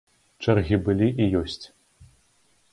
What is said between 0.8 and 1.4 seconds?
былі і